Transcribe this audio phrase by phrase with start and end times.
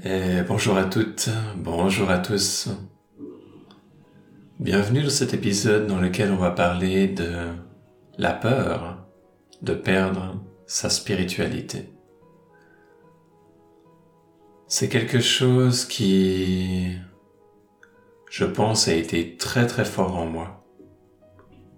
[0.00, 2.70] Et bonjour à toutes, bonjour à tous.
[4.58, 7.50] Bienvenue dans cet épisode dans lequel on va parler de
[8.16, 9.06] la peur
[9.60, 11.92] de perdre sa spiritualité.
[14.66, 16.96] C'est quelque chose qui,
[18.30, 20.64] je pense, a été très très fort en moi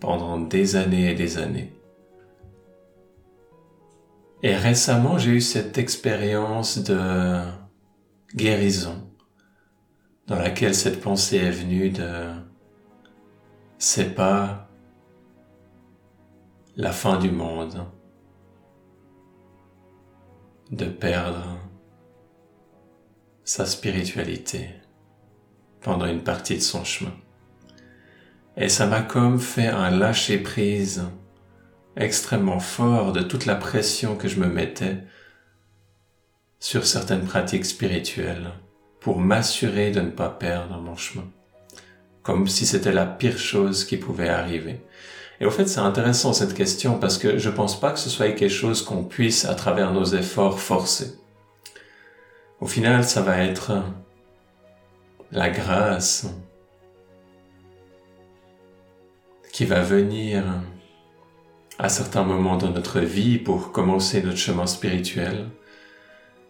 [0.00, 1.78] pendant des années et des années.
[4.42, 7.42] Et récemment, j'ai eu cette expérience de
[8.34, 9.10] guérison
[10.26, 12.26] dans laquelle cette pensée est venue de
[13.78, 14.68] c'est pas
[16.76, 17.86] la fin du monde
[20.70, 21.58] de perdre
[23.44, 24.70] sa spiritualité
[25.80, 27.14] pendant une partie de son chemin.
[28.56, 31.04] Et ça m'a comme fait un lâcher prise
[31.96, 34.98] extrêmement fort de toute la pression que je me mettais
[36.60, 38.52] sur certaines pratiques spirituelles
[39.00, 41.26] pour m'assurer de ne pas perdre mon chemin.
[42.22, 44.80] Comme si c'était la pire chose qui pouvait arriver.
[45.40, 48.32] Et au fait, c'est intéressant cette question parce que je pense pas que ce soit
[48.32, 51.16] quelque chose qu'on puisse à travers nos efforts forcer.
[52.60, 53.82] Au final, ça va être
[55.30, 56.26] la grâce
[59.52, 60.44] qui va venir
[61.78, 65.48] à certains moments dans notre vie pour commencer notre chemin spirituel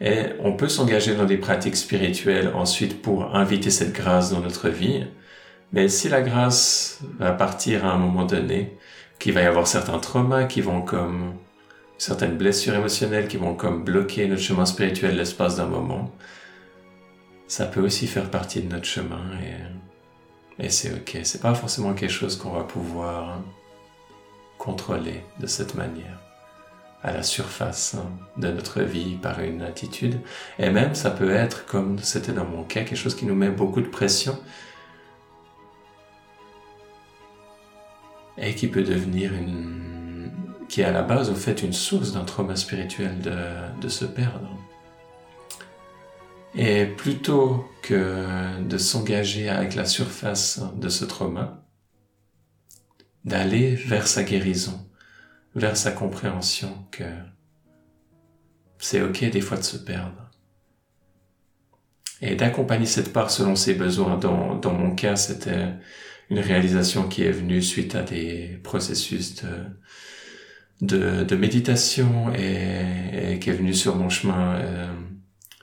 [0.00, 4.68] et on peut s'engager dans des pratiques spirituelles ensuite pour inviter cette grâce dans notre
[4.68, 5.06] vie.
[5.72, 8.76] Mais si la grâce va partir à un moment donné,
[9.18, 11.34] qu'il va y avoir certains traumas qui vont comme
[11.98, 16.12] certaines blessures émotionnelles qui vont comme bloquer notre chemin spirituel l'espace d'un moment,
[17.48, 19.22] ça peut aussi faire partie de notre chemin
[20.60, 21.20] et, et c'est ok.
[21.22, 23.40] C'est pas forcément quelque chose qu'on va pouvoir
[24.58, 26.25] contrôler de cette manière
[27.06, 30.18] à la surface hein, de notre vie par une attitude.
[30.58, 33.48] Et même, ça peut être, comme c'était dans mon cas, quelque chose qui nous met
[33.48, 34.36] beaucoup de pression
[38.36, 40.30] et qui peut devenir une...
[40.68, 43.36] qui est à la base, au fait, une source d'un trauma spirituel de,
[43.80, 44.50] de se perdre.
[46.56, 51.62] Et plutôt que de s'engager avec la surface de ce trauma,
[53.24, 54.86] d'aller vers sa guérison,
[55.56, 57.04] vers sa compréhension que
[58.78, 60.30] c'est ok des fois de se perdre.
[62.20, 64.16] Et d'accompagner cette part selon ses besoins.
[64.18, 65.74] Dans, dans mon cas, c'était
[66.30, 69.42] une réalisation qui est venue suite à des processus
[70.82, 74.86] de, de, méditation et, qui est venue sur mon chemin euh,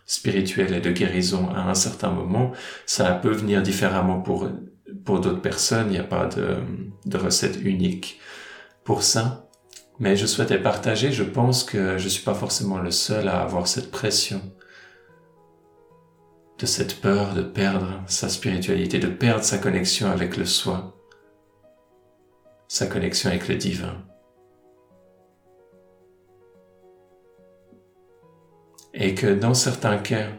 [0.06, 2.52] spirituel et de guérison à un certain moment.
[2.86, 4.50] Ça peut venir différemment pour,
[5.06, 5.88] pour d'autres personnes.
[5.88, 8.20] Il n'y a pas de recette unique
[8.84, 9.44] pour ça.
[10.00, 13.68] Mais je souhaitais partager, je pense que je suis pas forcément le seul à avoir
[13.68, 14.42] cette pression
[16.58, 20.96] de cette peur de perdre sa spiritualité, de perdre sa connexion avec le soi,
[22.68, 24.04] sa connexion avec le divin.
[28.94, 30.30] Et que dans certains cas,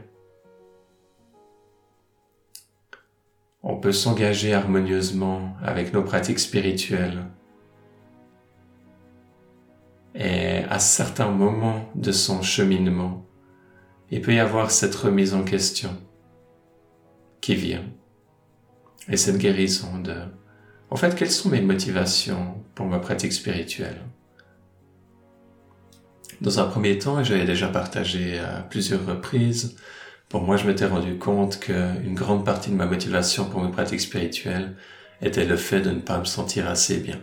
[3.63, 7.25] on peut s'engager harmonieusement avec nos pratiques spirituelles
[10.75, 13.25] à certains moments de son cheminement,
[14.11, 15.97] il peut y avoir cette remise en question
[17.41, 17.85] qui vient.
[19.09, 20.17] Et cette guérison de,
[20.91, 24.01] en fait, quelles sont mes motivations pour ma pratique spirituelle?
[26.41, 29.77] Dans un premier temps, j'avais déjà partagé à plusieurs reprises,
[30.29, 34.01] pour moi, je m'étais rendu compte qu'une grande partie de ma motivation pour mes pratiques
[34.01, 34.75] spirituelles
[35.23, 37.21] était le fait de ne pas me sentir assez bien.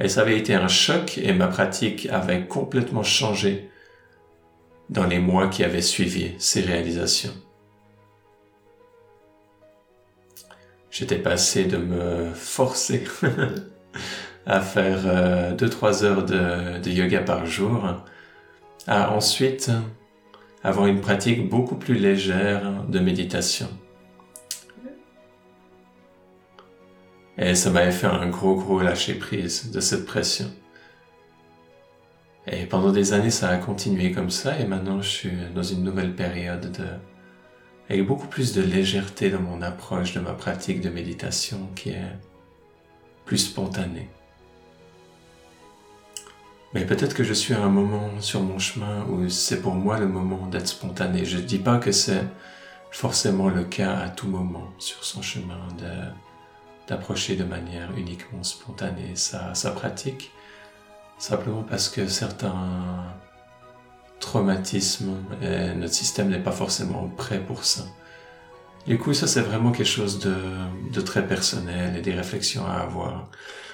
[0.00, 3.70] Et ça avait été un choc et ma pratique avait complètement changé
[4.90, 7.32] dans les mois qui avaient suivi ces réalisations.
[10.90, 13.04] J'étais passé de me forcer
[14.46, 17.84] à faire 2-3 euh, heures de, de, yoga par jour
[18.86, 19.70] à ensuite
[20.62, 23.68] avoir une pratique beaucoup plus légère de méditation.
[27.36, 30.50] Et ça m'avait fait un gros gros lâcher prise de cette pression.
[32.46, 35.82] Et pendant des années, ça a continué comme ça et maintenant je suis dans une
[35.82, 36.84] nouvelle période de,
[37.88, 42.12] avec beaucoup plus de légèreté dans mon approche de ma pratique de méditation qui est
[43.24, 44.08] plus spontanée.
[46.74, 49.98] Mais peut-être que je suis à un moment sur mon chemin où c'est pour moi
[49.98, 51.24] le moment d'être spontané.
[51.24, 52.24] Je ne dis pas que c'est
[52.90, 55.86] forcément le cas à tout moment sur son chemin de
[56.88, 60.30] d'approcher de manière uniquement spontanée sa, sa pratique,
[61.18, 63.14] simplement parce que certains
[64.20, 67.84] traumatisme et notre système n'est pas forcément prêt pour ça.
[68.86, 70.34] Du coup, ça c'est vraiment quelque chose de,
[70.92, 73.30] de très personnel et des réflexions à avoir.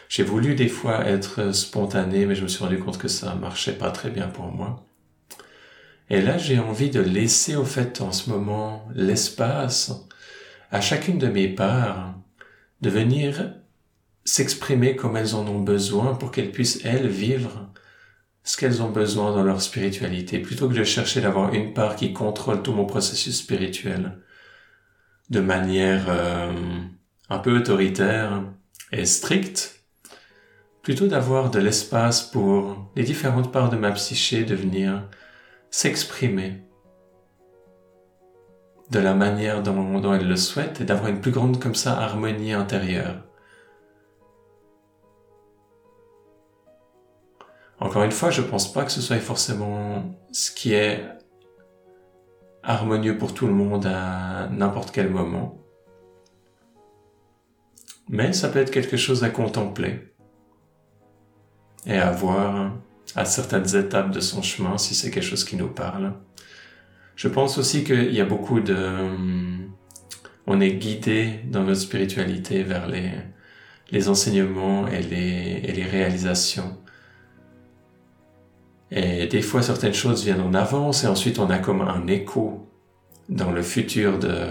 [0.08, 3.78] J'ai voulu des fois être spontané, mais je me suis rendu compte que ça marchait
[3.78, 4.84] pas très bien pour moi.
[6.10, 9.92] Et là, j'ai envie de laisser au fait en ce moment l'espace
[10.72, 12.14] à chacune de mes parts
[12.80, 13.54] de venir
[14.24, 17.70] s'exprimer comme elles en ont besoin pour qu'elles puissent, elles, vivre
[18.42, 22.12] ce qu'elles ont besoin dans leur spiritualité, plutôt que de chercher d'avoir une part qui
[22.12, 24.18] contrôle tout mon processus spirituel
[25.28, 26.52] de manière euh,
[27.28, 28.42] un peu autoritaire
[28.92, 29.84] et stricte,
[30.82, 35.08] plutôt d'avoir de l'espace pour les différentes parts de ma psyché de venir
[35.70, 36.64] s'exprimer
[38.90, 42.52] de la manière dont, elles le souhaitent et d'avoir une plus grande comme ça harmonie
[42.52, 43.24] intérieure.
[47.78, 51.02] Encore une fois, je pense pas que ce soit forcément ce qui est
[52.62, 55.58] harmonieux pour tout le monde à n'importe quel moment.
[58.08, 60.12] Mais ça peut être quelque chose à contempler
[61.86, 62.72] et à voir
[63.14, 66.12] à certaines étapes de son chemin si c'est quelque chose qui nous parle.
[67.20, 68.78] Je pense aussi qu'il y a beaucoup de...
[70.46, 73.10] On est guidé dans notre spiritualité vers les,
[73.90, 76.78] les enseignements et les, et les réalisations
[78.90, 82.66] et des fois, certaines choses viennent en avance et ensuite on a comme un écho
[83.28, 84.48] dans le futur de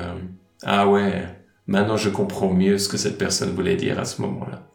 [0.63, 1.25] ah ouais,
[1.65, 4.69] maintenant je comprends mieux ce que cette personne voulait dire à ce moment-là.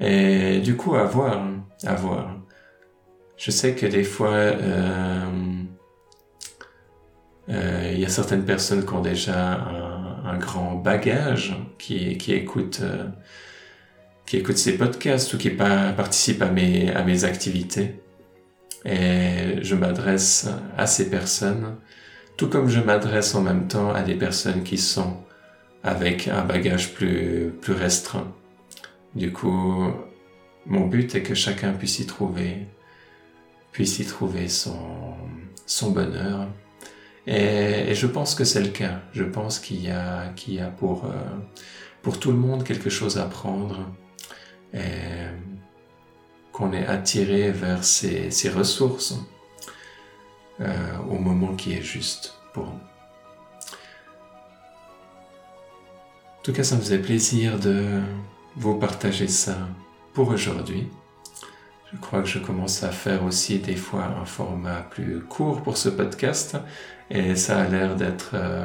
[0.00, 1.46] Et du coup, à voir,
[1.84, 2.38] à voir.
[3.36, 5.49] Je sais que des fois, euh,
[7.50, 9.54] il y a certaines personnes qui ont déjà
[10.24, 13.08] un, grand bagage, qui, qui écoutent, euh,
[14.26, 18.00] qui écoutent ces podcasts ou qui participent à mes, activités.
[18.84, 20.48] Et je m'adresse
[20.78, 21.76] à ces personnes,
[22.36, 25.16] tout comme je m'adresse en même temps à des personnes qui sont
[25.82, 28.32] avec un bagage plus, restreint.
[29.14, 29.92] Du coup,
[30.66, 32.68] mon but est que chacun puisse y trouver,
[33.72, 36.46] puisse y trouver son bonheur.
[37.26, 39.00] Et, je pense que c'est le cas.
[39.12, 41.10] Je pense qu'il y a, qu'il y a pour, euh,
[42.02, 43.86] pour tout le monde quelque chose à prendre.
[46.52, 49.14] Qu'on est attiré vers ces, ressources
[50.60, 52.72] euh, au moment qui est juste pour nous.
[56.40, 58.00] En tout cas, ça me faisait plaisir de
[58.56, 59.56] vous partager ça
[60.14, 60.88] pour aujourd'hui.
[61.92, 65.76] Je crois que je commence à faire aussi des fois un format plus court pour
[65.76, 66.56] ce podcast
[67.10, 68.64] et ça a l'air d'être euh,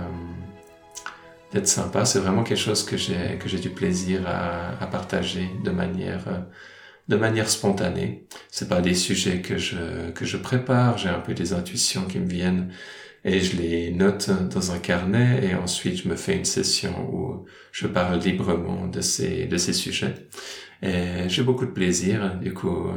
[1.52, 2.06] d'être sympa.
[2.06, 6.40] C'est vraiment quelque chose que j'ai que j'ai du plaisir à, partager de manière euh,
[7.08, 8.28] de manière spontanée.
[8.52, 12.20] C'est pas des sujets que je, que je prépare, j'ai un peu des intuitions qui
[12.20, 12.72] me viennent
[13.26, 17.46] et je les note dans un carnet et ensuite je me fais une session où
[17.72, 20.14] je parle librement de ces, de ces sujets.
[20.84, 22.88] Et j'ai beaucoup de plaisir, du coup,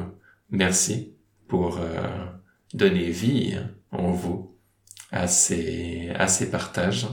[0.50, 1.16] merci
[1.48, 2.26] pour euh,
[2.75, 3.58] donner vie
[3.90, 4.54] en vous
[5.10, 7.06] à ces, à ces partages.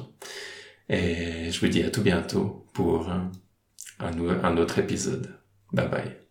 [0.89, 3.31] Et je vous dis à tout bientôt pour un,
[3.99, 5.39] un autre épisode.
[5.71, 6.24] Bye bye.